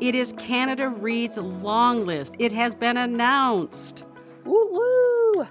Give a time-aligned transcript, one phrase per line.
[0.00, 2.34] It is Canada Reads long list.
[2.38, 4.04] It has been announced.
[4.44, 5.46] Woo woo!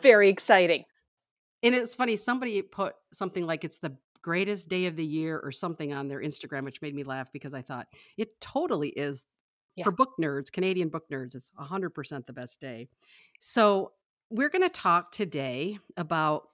[0.00, 0.84] Very exciting.
[1.64, 5.50] And it's funny, somebody put something like it's the greatest day of the year or
[5.50, 9.26] something on their Instagram, which made me laugh because I thought it totally is
[9.74, 9.82] yeah.
[9.82, 12.86] for book nerds, Canadian book nerds, it's 100% the best day.
[13.40, 13.90] So,
[14.30, 16.50] we're going to talk today about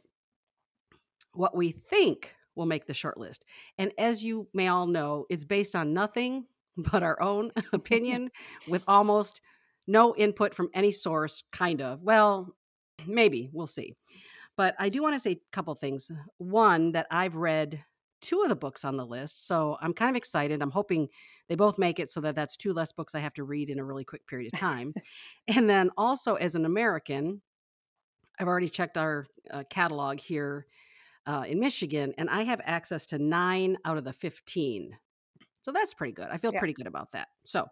[1.34, 3.40] what we think will make the shortlist.
[3.76, 8.30] And as you may all know, it's based on nothing but our own opinion
[8.68, 9.40] with almost
[9.86, 12.02] no input from any source, kind of.
[12.02, 12.54] Well,
[13.06, 13.94] maybe, we'll see.
[14.56, 16.10] But I do want to say a couple things.
[16.38, 17.82] One, that I've read
[18.20, 19.46] two of the books on the list.
[19.46, 20.60] So I'm kind of excited.
[20.60, 21.08] I'm hoping
[21.48, 23.78] they both make it so that that's two less books I have to read in
[23.78, 24.92] a really quick period of time.
[25.48, 27.40] and then also, as an American,
[28.38, 30.66] I've already checked our uh, catalog here
[31.26, 34.96] uh, in Michigan, and I have access to nine out of the 15.
[35.62, 36.28] So that's pretty good.
[36.30, 36.58] I feel yeah.
[36.58, 37.28] pretty good about that.
[37.44, 37.66] So,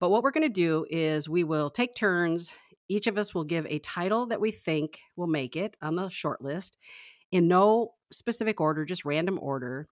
[0.00, 2.52] but what we're going to do is we will take turns.
[2.88, 6.08] Each of us will give a title that we think will make it on the
[6.08, 6.76] short list
[7.32, 9.88] in no specific order, just random order,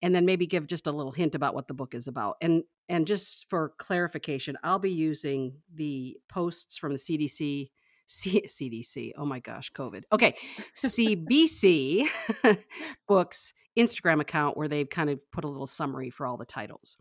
[0.00, 2.36] and then maybe give just a little hint about what the book is about.
[2.40, 7.70] And and just for clarification, I'll be using the posts from the CDC
[8.08, 9.12] C- CDC.
[9.16, 10.02] Oh my gosh, COVID.
[10.10, 10.34] Okay.
[10.74, 12.06] CBC
[13.06, 16.96] Books Instagram account where they've kind of put a little summary for all the titles.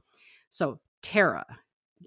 [0.49, 1.45] So, Tara,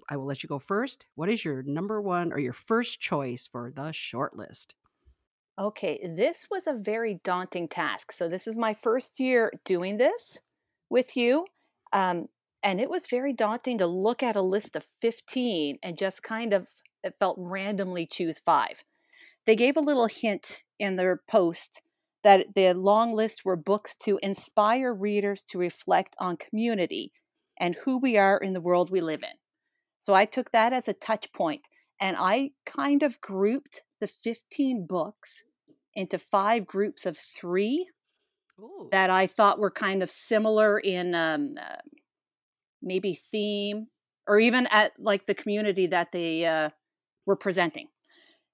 [0.07, 1.05] I will let you go first.
[1.15, 4.75] What is your number one or your first choice for the short list?
[5.59, 8.11] Okay, this was a very daunting task.
[8.11, 10.39] So, this is my first year doing this
[10.89, 11.47] with you.
[11.91, 12.27] Um,
[12.63, 16.53] and it was very daunting to look at a list of 15 and just kind
[16.53, 16.67] of
[17.03, 18.83] it felt randomly choose five.
[19.45, 21.81] They gave a little hint in their post
[22.23, 27.11] that the long list were books to inspire readers to reflect on community
[27.59, 29.37] and who we are in the world we live in.
[29.99, 31.67] So I took that as a touch point
[31.99, 35.43] and I kind of grouped the 15 books
[35.93, 37.89] into five groups of three
[38.59, 38.89] Ooh.
[38.91, 41.77] that I thought were kind of similar in um, uh,
[42.81, 43.87] maybe theme
[44.27, 46.69] or even at like the community that they uh,
[47.25, 47.87] were presenting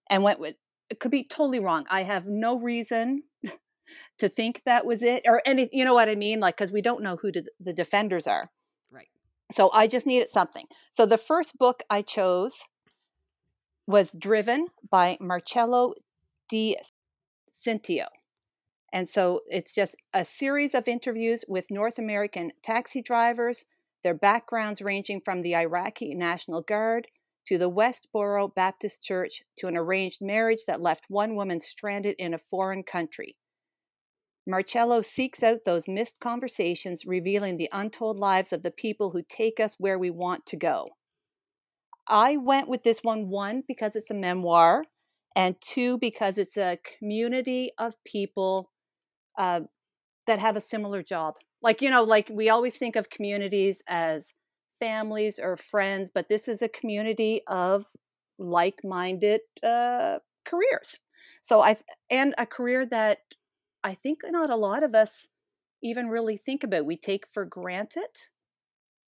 [0.10, 0.56] and went with
[0.90, 1.86] it could be totally wrong.
[1.90, 3.24] I have no reason
[4.20, 6.82] to think that was it or any you know what I mean like cuz we
[6.82, 8.52] don't know who the defenders are.
[8.92, 9.10] Right.
[9.52, 10.68] So I just needed something.
[10.92, 12.66] So the first book I chose
[13.86, 15.94] was Driven by Marcello
[16.50, 16.76] Di
[17.54, 18.08] Cintio.
[18.94, 23.66] And so it's just a series of interviews with North American taxi drivers,
[24.04, 27.08] their backgrounds ranging from the Iraqi National Guard
[27.48, 32.34] to the Westboro Baptist Church to an arranged marriage that left one woman stranded in
[32.34, 33.38] a foreign country.
[34.46, 39.60] Marcello seeks out those missed conversations, revealing the untold lives of the people who take
[39.60, 40.90] us where we want to go.
[42.08, 44.86] I went with this one, one, because it's a memoir,
[45.36, 48.72] and two, because it's a community of people
[49.38, 49.62] uh,
[50.26, 51.36] that have a similar job.
[51.62, 54.32] Like, you know, like we always think of communities as
[54.80, 57.86] families or friends, but this is a community of
[58.40, 61.00] like minded uh, careers.
[61.42, 61.78] So I
[62.10, 63.20] and a career that
[63.84, 65.28] I think not a lot of us
[65.82, 66.86] even really think about.
[66.86, 68.10] We take for granted.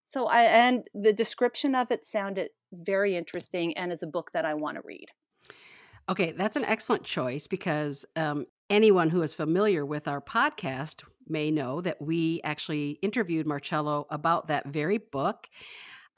[0.04, 4.46] So I and the description of it sounded very interesting and is a book that
[4.46, 5.08] I want to read.
[6.10, 11.52] Okay, that's an excellent choice because um, anyone who is familiar with our podcast may
[11.52, 15.48] know that we actually interviewed Marcello about that very book.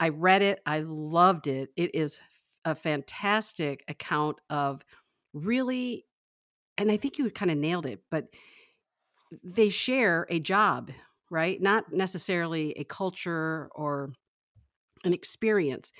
[0.00, 1.70] I read it, I loved it.
[1.76, 2.20] It is
[2.64, 4.84] a fantastic account of
[5.32, 6.06] really,
[6.78, 8.28] and I think you kind of nailed it, but
[9.42, 10.90] they share a job,
[11.30, 11.60] right?
[11.60, 14.12] Not necessarily a culture or
[15.04, 15.92] an experience,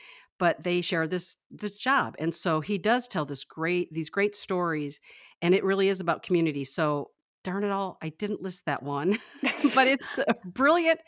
[0.43, 2.17] but they share this this job.
[2.19, 4.99] And so he does tell this great these great stories
[5.41, 6.65] and it really is about community.
[6.65, 7.11] So
[7.45, 9.19] darn it all, I didn't list that one,
[9.75, 10.99] but it's a brilliant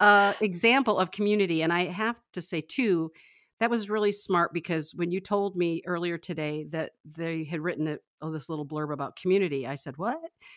[0.00, 1.60] uh, example of community.
[1.60, 3.10] And I have to say, too,
[3.58, 7.86] that was really smart because when you told me earlier today that they had written
[7.86, 10.16] a, oh, this little blurb about community, I said, what?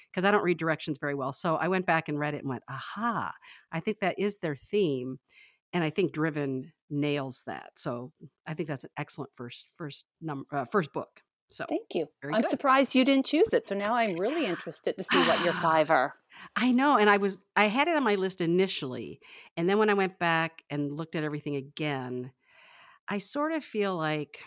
[0.09, 1.33] Because I don't read directions very well.
[1.33, 3.33] So I went back and read it and went, aha,
[3.69, 5.19] I think that is their theme.
[5.73, 7.71] And I think Driven nails that.
[7.75, 8.11] So
[8.45, 11.21] I think that's an excellent first first number uh, first book.
[11.53, 12.07] So thank you.
[12.23, 12.49] I'm good.
[12.49, 13.67] surprised you didn't choose it.
[13.67, 16.15] So now I'm really interested to see what your five are.
[16.55, 16.97] I know.
[16.97, 19.19] And I was, I had it on my list initially.
[19.55, 22.31] And then when I went back and looked at everything again,
[23.07, 24.39] I sort of feel like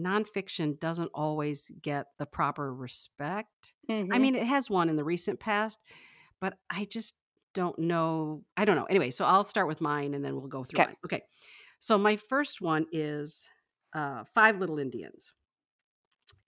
[0.00, 3.74] nonfiction doesn't always get the proper respect.
[3.88, 4.12] Mm-hmm.
[4.12, 5.78] I mean, it has one in the recent past,
[6.40, 7.14] but I just
[7.54, 8.42] don't know.
[8.56, 8.84] I don't know.
[8.84, 10.94] Anyway, so I'll start with mine and then we'll go through okay.
[11.04, 11.22] Okay.
[11.78, 13.50] So my first one is
[13.94, 15.32] uh, Five Little Indians.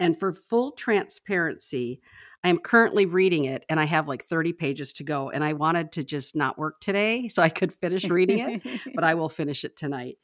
[0.01, 2.01] And for full transparency,
[2.43, 5.31] I am currently reading it and I have like 30 pages to go.
[5.31, 8.63] And I wanted to just not work today so I could finish reading it,
[8.95, 10.19] but I will finish it tonight.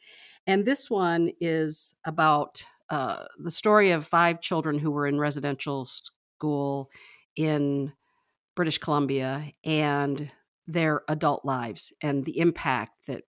[0.46, 5.86] And this one is about uh, the story of five children who were in residential
[5.86, 6.90] school
[7.36, 7.92] in
[8.56, 10.30] British Columbia and
[10.72, 13.24] their adult lives and the impact that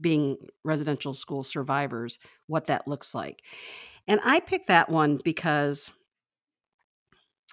[0.00, 3.42] being residential school survivors, what that looks like.
[4.08, 5.90] And I picked that one because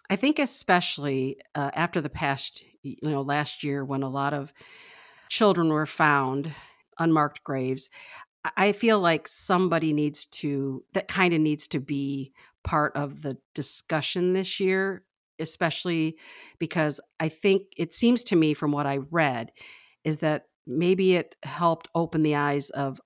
[0.09, 4.51] I think, especially uh, after the past, you know, last year when a lot of
[5.29, 6.51] children were found
[6.97, 7.89] unmarked graves,
[8.57, 12.33] I feel like somebody needs to, that kind of needs to be
[12.63, 15.03] part of the discussion this year,
[15.39, 16.17] especially
[16.59, 19.51] because I think it seems to me from what I read
[20.03, 23.01] is that maybe it helped open the eyes of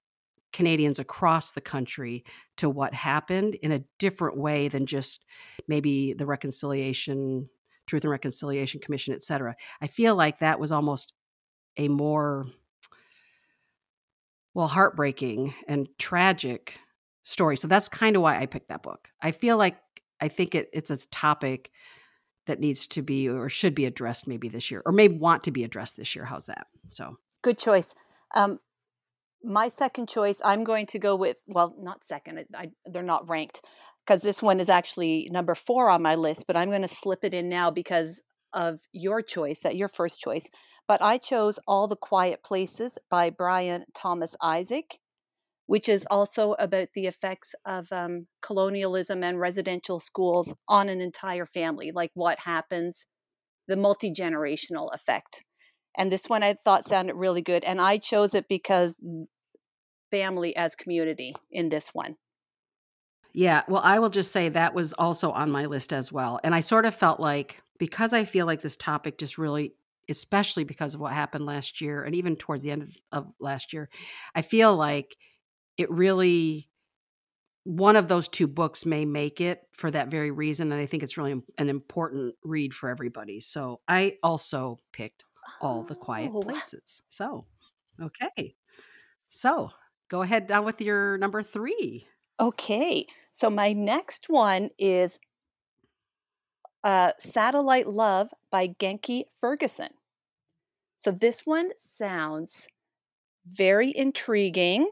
[0.52, 2.24] Canadians across the country
[2.58, 5.26] to what happened in a different way than just
[5.68, 7.50] maybe the reconciliation
[7.88, 9.56] truth and reconciliation commission et cetera.
[9.82, 11.14] I feel like that was almost
[11.76, 12.46] a more
[14.54, 16.78] well heartbreaking and tragic
[17.24, 17.58] story.
[17.58, 19.10] So that's kind of why i picked that book.
[19.22, 19.78] I feel like
[20.22, 21.72] i think it, it's a topic
[22.45, 25.51] that needs to be or should be addressed maybe this year or may want to
[25.51, 26.25] be addressed this year.
[26.25, 26.68] How's that?
[26.92, 27.94] So good choice.
[28.36, 28.57] Um,
[29.44, 33.62] my second choice, I'm going to go with, well, not second, I, they're not ranked
[34.06, 37.24] because this one is actually number four on my list, but I'm going to slip
[37.24, 38.22] it in now because
[38.54, 40.50] of your choice, that your first choice.
[40.88, 45.00] But I chose All the Quiet Places by Brian Thomas Isaac,
[45.65, 51.45] which is also about the effects of um, colonialism and residential schools on an entire
[51.45, 53.06] family, like what happens,
[53.68, 55.44] the multi generational effect.
[55.95, 57.63] And this one I thought sounded really good.
[57.63, 58.98] And I chose it because
[60.12, 62.15] family as community in this one.
[63.33, 66.39] Yeah, well, I will just say that was also on my list as well.
[66.44, 69.74] And I sort of felt like because I feel like this topic just really,
[70.07, 73.74] especially because of what happened last year and even towards the end of, of last
[73.74, 73.89] year,
[74.36, 75.18] I feel like
[75.78, 76.70] it really
[77.66, 81.04] one of those two books may make it for that very reason and i think
[81.04, 85.24] it's really an important read for everybody so i also picked
[85.62, 86.42] all the quiet oh.
[86.42, 87.46] places so
[88.02, 88.56] okay
[89.30, 89.72] so
[90.14, 92.06] go ahead down with your number three.
[92.40, 93.08] Okay.
[93.31, 95.18] So my next one is
[96.84, 99.90] uh, Satellite Love by Genki Ferguson.
[100.98, 102.68] So this one sounds
[103.44, 104.88] very intriguing.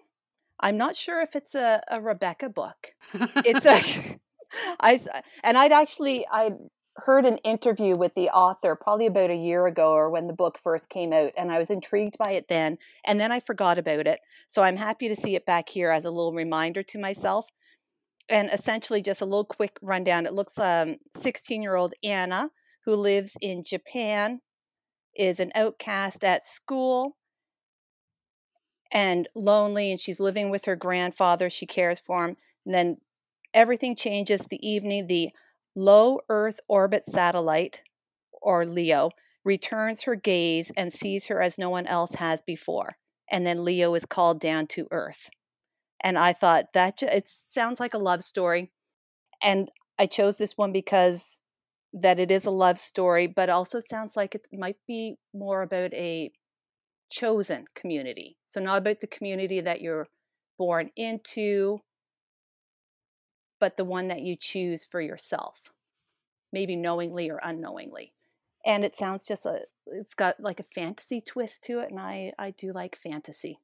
[0.62, 2.96] I'm not sure if it's a, a Rebecca book.
[3.14, 4.20] It's a
[4.80, 5.00] I
[5.44, 6.52] and I'd actually I
[6.98, 10.60] heard an interview with the author probably about a year ago or when the book
[10.62, 14.08] first came out and I was intrigued by it then and then I forgot about
[14.08, 14.20] it.
[14.48, 17.48] So I'm happy to see it back here as a little reminder to myself.
[18.30, 20.26] And essentially just a little quick rundown.
[20.26, 22.50] It looks um 16-year-old Anna
[22.86, 24.42] who lives in Japan
[25.16, 27.18] is an outcast at school
[28.92, 31.50] and lonely and she's living with her grandfather.
[31.50, 32.38] She cares for him.
[32.66, 32.98] And then
[33.54, 35.30] everything changes the evening the
[35.76, 37.82] Low Earth Orbit Satellite,
[38.42, 39.12] or LEO,
[39.46, 42.98] returns her gaze and sees her as no one else has before.
[43.32, 45.30] And then Leo is called down to Earth.
[46.04, 48.72] And I thought that it sounds like a love story.
[49.42, 51.42] And I chose this one because
[51.94, 55.94] that it is a love story, but also sounds like it might be more about
[55.94, 56.32] a
[57.12, 58.38] chosen community.
[58.48, 60.08] So, not about the community that you're
[60.58, 61.82] born into
[63.62, 65.72] but the one that you choose for yourself,
[66.52, 68.12] maybe knowingly or unknowingly.
[68.66, 71.92] And it sounds just a, it's got like a fantasy twist to it.
[71.92, 73.60] And I, I do like fantasy.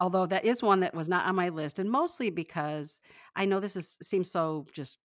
[0.00, 3.00] Although that is one that was not on my list, and mostly because
[3.36, 4.98] I know this is seems so just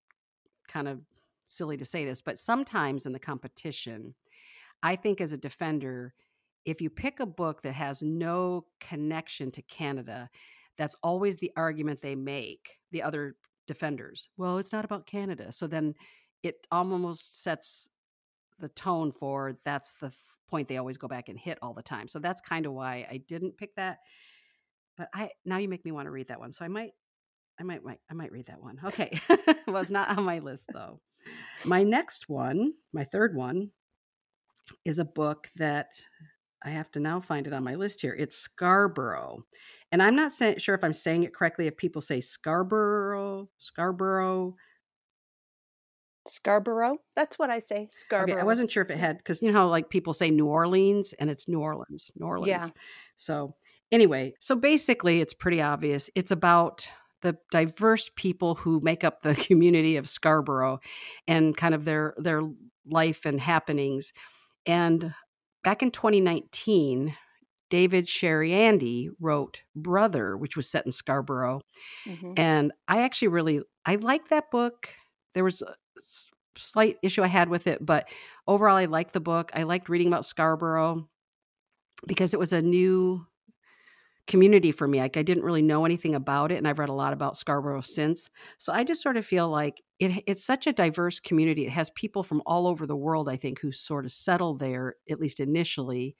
[0.67, 1.01] kind of
[1.45, 4.15] silly to say this, but sometimes in the competition,
[4.81, 6.13] I think as a defender,
[6.65, 10.29] if you pick a book that has no connection to Canada,
[10.77, 12.77] that's always the argument they make.
[12.91, 13.35] The other
[13.67, 14.29] defenders.
[14.37, 15.51] Well, it's not about Canada.
[15.51, 15.93] So then
[16.41, 17.89] it almost sets
[18.59, 20.11] the tone for that's the
[20.49, 22.07] point they always go back and hit all the time.
[22.07, 23.99] So that's kind of why I didn't pick that.
[24.97, 26.51] But I now you make me want to read that one.
[26.51, 26.91] So I might
[27.59, 28.79] I might, might I might read that one.
[28.83, 29.19] Okay.
[29.29, 30.99] it's not on my list though.
[31.65, 33.71] My next one, my third one,
[34.85, 35.91] is a book that
[36.63, 38.15] I have to now find it on my list here.
[38.17, 39.45] It's Scarborough.
[39.91, 41.67] And I'm not say- sure if I'm saying it correctly.
[41.67, 44.55] If people say Scarborough, Scarborough,
[46.27, 46.97] Scarborough.
[47.15, 47.89] That's what I say.
[47.91, 48.33] Scarborough.
[48.33, 50.45] Okay, I wasn't sure if it had because you know how like people say New
[50.45, 52.47] Orleans and it's New Orleans, New Orleans.
[52.47, 52.67] Yeah.
[53.15, 53.55] So
[53.91, 56.09] Anyway, so basically, it's pretty obvious.
[56.15, 56.89] It's about
[57.21, 60.79] the diverse people who make up the community of Scarborough
[61.27, 62.41] and kind of their their
[62.85, 64.13] life and happenings.
[64.65, 65.13] And
[65.63, 67.15] back in 2019,
[67.69, 71.61] David Chariandy wrote Brother, which was set in Scarborough.
[72.07, 72.33] Mm-hmm.
[72.37, 74.93] And I actually really I like that book.
[75.33, 75.75] There was a
[76.57, 78.09] slight issue I had with it, but
[78.47, 79.51] overall I liked the book.
[79.53, 81.07] I liked reading about Scarborough
[82.07, 83.25] because it was a new
[84.29, 84.99] community for me.
[84.99, 87.81] Like I didn't really know anything about it, and I've read a lot about Scarborough
[87.81, 88.29] since.
[88.57, 91.65] So I just sort of feel like it, it's such a diverse community.
[91.65, 94.95] It has people from all over the world, I think, who sort of settle there
[95.09, 96.15] at least initially,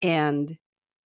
[0.00, 0.56] and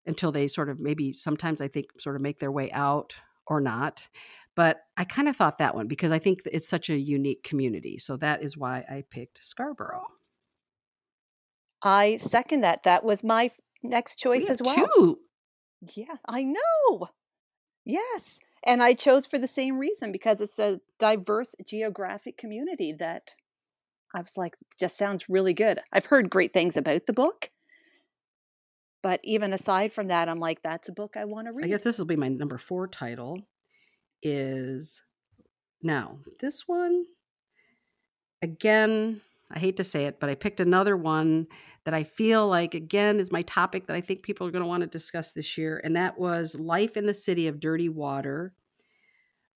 [0.07, 3.61] until they sort of maybe sometimes I think sort of make their way out or
[3.61, 4.07] not.
[4.55, 7.97] But I kind of thought that one because I think it's such a unique community.
[7.97, 10.07] So that is why I picked Scarborough.
[11.83, 12.83] I second that.
[12.83, 13.51] That was my
[13.83, 14.87] next choice as well.
[14.95, 15.19] Two.
[15.81, 17.09] Yeah, I know.
[17.85, 18.39] Yes.
[18.63, 23.33] And I chose for the same reason because it's a diverse geographic community that
[24.13, 25.79] I was like, just sounds really good.
[25.91, 27.49] I've heard great things about the book.
[29.01, 31.65] But even aside from that, I'm like, that's a book I want to read.
[31.65, 33.41] I guess this will be my number four title.
[34.21, 35.01] Is
[35.81, 37.05] now this one
[38.43, 39.21] again
[39.53, 41.47] I hate to say it, but I picked another one
[41.85, 44.67] that I feel like, again, is my topic that I think people are going to
[44.67, 45.81] want to discuss this year.
[45.83, 48.53] And that was Life in the City of Dirty Water,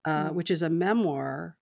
[0.04, 0.32] uh, mm.
[0.34, 1.56] which is a memoir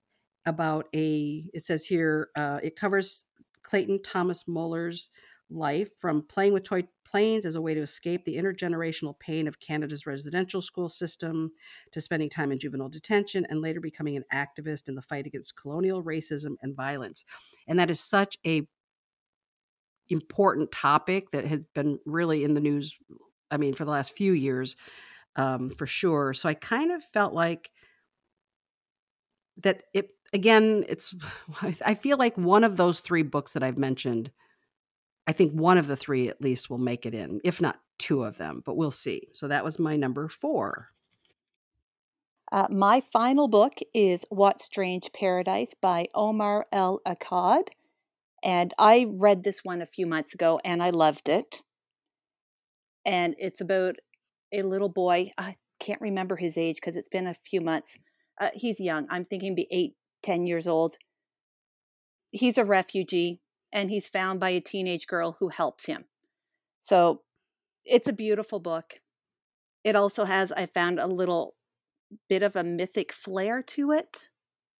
[0.46, 3.24] about a, it says here, uh, it covers
[3.62, 5.10] Clayton Thomas Muller's
[5.50, 6.84] life from playing with toy
[7.14, 11.52] planes as a way to escape the intergenerational pain of Canada's residential school system
[11.92, 15.54] to spending time in juvenile detention and later becoming an activist in the fight against
[15.54, 17.24] colonial racism and violence.
[17.68, 18.66] And that is such a
[20.08, 22.98] important topic that has been really in the news
[23.48, 24.74] I mean for the last few years
[25.36, 26.34] um, for sure.
[26.34, 27.70] So I kind of felt like
[29.58, 31.14] that it again it's
[31.62, 34.32] I feel like one of those three books that I've mentioned
[35.26, 38.24] I think one of the three at least will make it in, if not two
[38.24, 39.28] of them, but we'll see.
[39.32, 40.88] So that was my number four.
[42.52, 47.68] Uh, my final book is What Strange Paradise by Omar El Akkad.
[48.42, 51.62] And I read this one a few months ago and I loved it.
[53.06, 53.96] And it's about
[54.52, 55.30] a little boy.
[55.38, 57.98] I can't remember his age because it's been a few months.
[58.38, 59.06] Uh, he's young.
[59.10, 60.96] I'm thinking be eight, ten years old.
[62.30, 63.40] He's a refugee
[63.74, 66.04] and he's found by a teenage girl who helps him.
[66.80, 67.22] So
[67.84, 69.00] it's a beautiful book.
[69.82, 71.56] It also has, I found, a little
[72.28, 74.30] bit of a mythic flair to it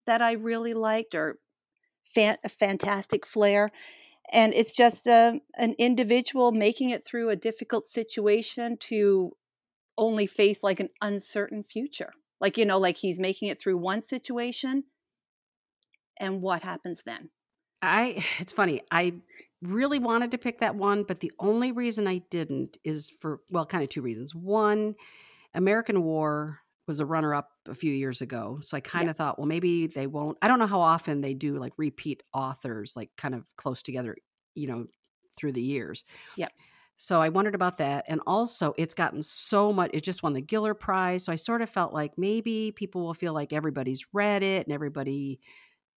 [0.07, 1.39] that I really liked, or
[2.05, 3.71] fan- a fantastic flair.
[4.31, 9.33] And it's just a, uh, an individual making it through a difficult situation to
[9.97, 12.13] only face like an uncertain future.
[12.39, 14.85] Like, you know, like he's making it through one situation
[16.17, 17.29] and what happens then.
[17.81, 18.81] I it's funny.
[18.91, 19.13] I
[19.61, 23.65] really wanted to pick that one, but the only reason I didn't is for well,
[23.65, 24.35] kind of two reasons.
[24.35, 24.95] One,
[25.53, 28.59] American War was a runner up a few years ago.
[28.61, 30.37] So I kind of thought, well, maybe they won't.
[30.41, 34.15] I don't know how often they do like repeat authors, like kind of close together,
[34.53, 34.85] you know,
[35.35, 36.03] through the years.
[36.35, 36.51] Yep.
[36.97, 38.05] So I wondered about that.
[38.07, 41.25] And also, it's gotten so much, it just won the Giller Prize.
[41.25, 44.73] So I sort of felt like maybe people will feel like everybody's read it and
[44.73, 45.39] everybody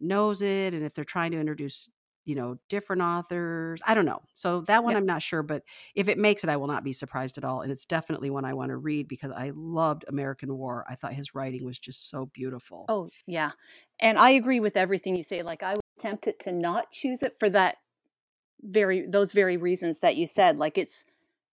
[0.01, 1.89] knows it and if they're trying to introduce
[2.25, 4.21] you know different authors i don't know.
[4.35, 4.99] So that one yep.
[4.99, 5.63] i'm not sure but
[5.95, 8.45] if it makes it i will not be surprised at all and it's definitely one
[8.45, 10.85] i want to read because i loved american war.
[10.89, 12.85] I thought his writing was just so beautiful.
[12.89, 13.53] Oh yeah
[13.99, 17.33] and i agree with everything you say like i was tempted to not choose it
[17.39, 17.77] for that
[18.63, 21.05] very those very reasons that you said like it's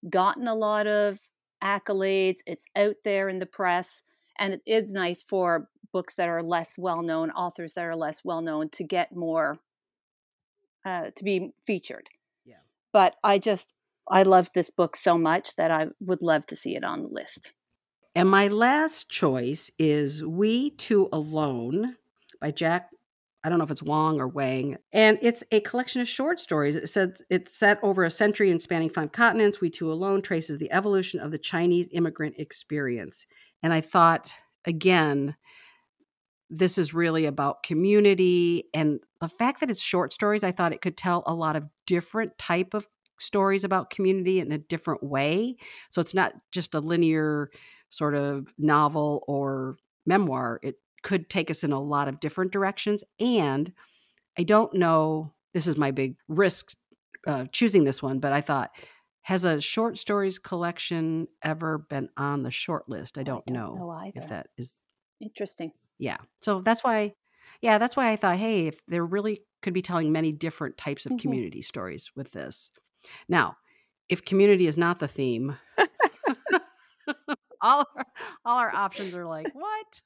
[0.10, 1.20] gotten a lot of
[1.64, 4.02] accolades it's out there in the press
[4.38, 8.22] and it is nice for books that are less well known, authors that are less
[8.26, 9.60] well known, to get more
[10.84, 12.10] uh, to be featured.
[12.44, 12.56] Yeah.
[12.92, 13.74] But I just
[14.10, 17.08] I love this book so much that I would love to see it on the
[17.08, 17.54] list.
[18.14, 21.96] And my last choice is We Two Alone
[22.42, 22.90] by Jack.
[23.46, 24.76] I don't know if it's Wong or Wang.
[24.92, 26.76] And it's a collection of short stories.
[26.76, 29.62] It says it's set over a century and spanning five continents.
[29.62, 33.28] We Two Alone traces the evolution of the Chinese immigrant experience.
[33.64, 34.30] And I thought,
[34.66, 35.36] again,
[36.58, 40.82] this is really about community and the fact that it's short stories i thought it
[40.82, 42.88] could tell a lot of different type of
[43.20, 45.56] stories about community in a different way
[45.90, 47.50] so it's not just a linear
[47.90, 53.04] sort of novel or memoir it could take us in a lot of different directions
[53.20, 53.72] and
[54.38, 56.78] i don't know this is my big risk
[57.28, 58.72] uh, choosing this one but i thought
[59.24, 63.18] Has a short stories collection ever been on the short list?
[63.18, 64.22] I don't, I don't know, know either.
[64.22, 64.80] if that is
[65.20, 65.72] Interesting.
[65.98, 66.18] Yeah.
[66.42, 67.14] So that's why
[67.62, 71.06] yeah, that's why I thought, hey, if there really could be telling many different types
[71.06, 71.20] of Mhm.
[71.20, 72.70] community stories with this.
[73.28, 73.58] Now,
[74.10, 75.58] if community is not the theme,
[77.62, 78.06] all our,
[78.46, 80.02] all our options are like, what?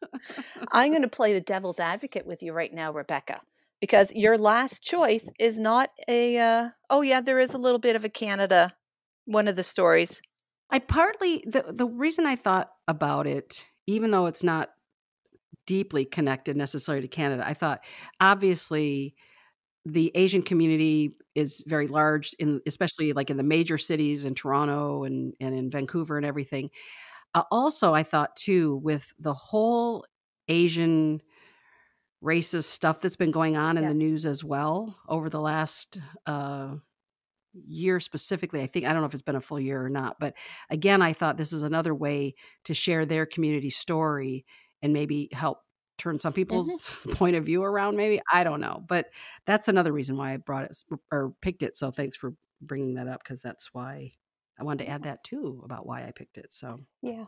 [0.72, 3.42] I'm going to play the devil's advocate with you right now, Rebecca,
[3.82, 7.96] because your last choice is not a, uh, oh, yeah, there is a little bit
[7.96, 8.76] of a Canada,
[9.26, 10.22] one of the stories.
[10.70, 14.70] I partly the the reason I thought about it, even though it's not
[15.70, 17.86] deeply connected necessarily to Canada, I thought
[18.22, 19.16] obviously
[19.86, 25.04] the Asian community is very large in especially like in the major cities in Toronto
[25.06, 26.70] and and in Vancouver and everything.
[27.36, 30.06] Uh, also, I thought too with the whole
[30.50, 31.22] Asian
[32.24, 33.90] racist stuff that's been going on in Yeah.
[33.90, 36.76] the news as well over the last uh
[37.54, 40.18] year specifically i think i don't know if it's been a full year or not
[40.20, 40.36] but
[40.70, 42.36] again i thought this was another way
[42.66, 44.46] to share their community story
[44.82, 45.60] and maybe help
[45.98, 46.36] turn some mm-hmm.
[46.36, 49.08] people's point of view around maybe i don't know but
[49.46, 50.78] that's another reason why i brought it
[51.12, 54.12] or picked it so thanks for bringing that up because that's why
[54.60, 57.26] i wanted to add that too about why i picked it so Yeah.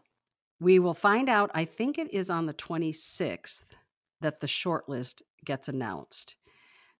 [0.60, 3.65] we will find out i think it is on the 26th
[4.22, 6.36] that the shortlist gets announced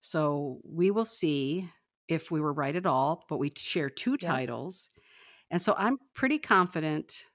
[0.01, 1.70] so we will see
[2.08, 4.31] if we were right at all, but we share two Yeah.
[4.31, 4.89] titles.
[5.50, 7.25] And so I'm pretty confident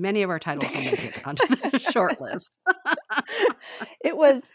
[0.00, 2.50] many of our titles will make it onto the short list.
[4.04, 4.50] it was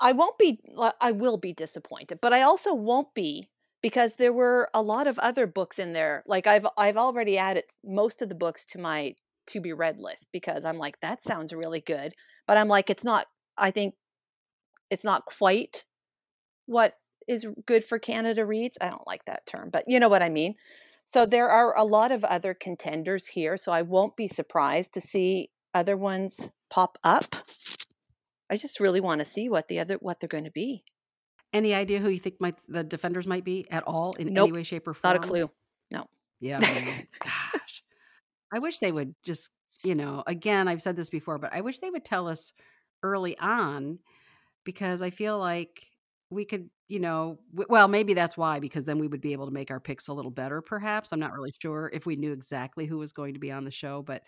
[0.00, 0.60] i won't be
[1.00, 3.48] i will be disappointed but i also won't be
[3.82, 6.24] because there were a lot of other books in there.
[6.26, 9.14] Like i've i've already added most of the books to my
[9.48, 12.12] to be read list because i'm like that sounds really good
[12.48, 13.26] but i'm like it's not
[13.56, 13.94] i think
[14.90, 15.84] it's not quite
[16.66, 16.94] what
[17.28, 18.76] is good for canada reads.
[18.80, 20.56] I don't like that term but you know what i mean
[21.06, 25.00] so there are a lot of other contenders here so i won't be surprised to
[25.00, 27.24] see other ones pop up
[28.50, 30.84] I just really want to see what the other what they're going to be.
[31.52, 34.48] Any idea who you think might the defenders might be at all in Nope.
[34.48, 35.14] any way, shape, or form?
[35.14, 35.50] Not a clue.
[35.90, 36.06] No.
[36.40, 36.60] Yeah.
[37.20, 37.82] Gosh.
[38.52, 39.50] I wish they would just,
[39.82, 42.52] you know, again, I've said this before, but I wish they would tell us
[43.02, 43.98] early on
[44.64, 45.86] because I feel like
[46.30, 49.52] we could, you know, well, maybe that's why, because then we would be able to
[49.52, 51.12] make our picks a little better, perhaps.
[51.12, 53.70] I'm not really sure if we knew exactly who was going to be on the
[53.70, 54.22] show, but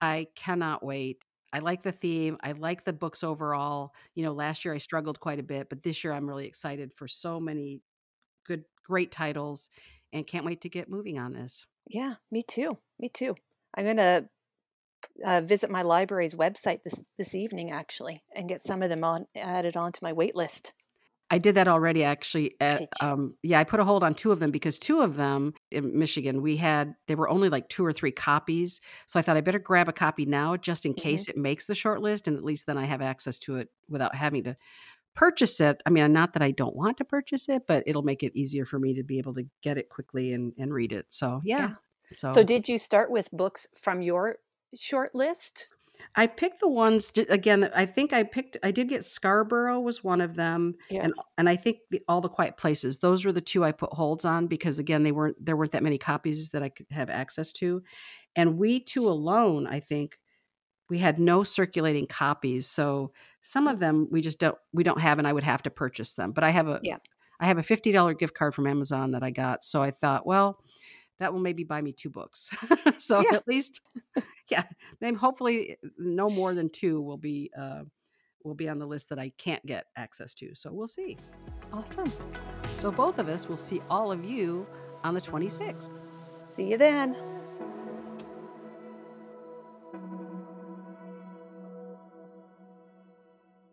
[0.00, 1.24] I cannot wait.
[1.52, 2.36] I like the theme.
[2.42, 3.94] I like the books overall.
[4.14, 6.92] You know, last year I struggled quite a bit, but this year I'm really excited
[6.92, 7.80] for so many
[8.46, 9.70] good, great titles
[10.12, 11.66] and can't wait to get moving on this.
[11.88, 12.78] Yeah, me too.
[12.98, 13.36] Me too.
[13.76, 14.28] I'm going to
[15.24, 19.26] uh, visit my library's website this this evening actually and get some of them on
[19.36, 20.72] added onto my wait list.
[21.30, 22.54] I did that already, actually.
[22.60, 25.54] At, um, yeah, I put a hold on two of them because two of them
[25.70, 28.80] in Michigan, we had, they were only like two or three copies.
[29.06, 30.98] So I thought I better grab a copy now just in Mhm.
[30.98, 32.28] case it makes the short list.
[32.28, 34.56] And at least then I have access to it without having to
[35.14, 35.82] purchase it.
[35.84, 38.64] I mean, not that I don't want to purchase it, but it'll make it easier
[38.64, 41.06] for me to be able to get it quickly and, and read it.
[41.08, 41.58] So, yeah.
[41.58, 41.74] Yeah.
[42.12, 44.36] So, So did you start with books from your
[44.76, 45.68] short list?
[46.14, 47.70] I picked the ones again.
[47.74, 48.56] I think I picked.
[48.62, 51.02] I did get Scarborough was one of them, Yeah.
[51.04, 52.98] and and I think the, all the Quiet Places.
[52.98, 55.82] Those were the two I put holds on because again they weren't there weren't that
[55.82, 57.82] many copies that I could have access to,
[58.34, 59.66] and we two alone.
[59.66, 60.18] I think
[60.88, 65.18] we had no circulating copies, so some of them we just don't we don't have,
[65.18, 66.32] and I would have to purchase them.
[66.32, 66.98] But I have a Yeah.
[67.40, 70.26] I have a fifty dollar gift card from Amazon that I got, so I thought,
[70.26, 70.58] well,
[71.18, 72.50] that will maybe buy me two books.
[72.98, 73.36] so Yeah.
[73.36, 73.80] at least,
[74.48, 74.64] yeah,
[75.00, 77.82] maybe hopefully no more than two will be uh,
[78.44, 80.54] will be on the list that I can't get access to.
[80.54, 81.18] So we'll see.
[81.72, 82.12] Awesome.
[82.76, 84.66] So both of us will see all of you
[85.02, 85.98] on the 26th.
[86.42, 87.35] See you then.